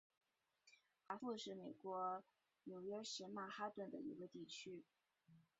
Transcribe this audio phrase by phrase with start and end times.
[1.05, 2.23] 华埠是美国
[2.63, 4.83] 纽约市曼哈顿的一个地区。